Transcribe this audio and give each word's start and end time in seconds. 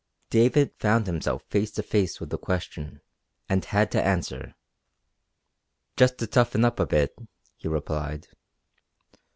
David 0.31 0.73
found 0.79 1.05
himself 1.05 1.43
face 1.43 1.69
to 1.73 1.83
face 1.83 2.19
with 2.19 2.31
the 2.31 2.37
question, 2.39 3.01
and 3.47 3.63
had 3.65 3.91
to 3.91 4.03
answer. 4.03 4.55
"Just 5.95 6.17
to 6.17 6.25
toughen 6.25 6.65
up 6.65 6.79
a 6.79 6.87
bit," 6.87 7.13
he 7.55 7.67
replied. 7.67 8.25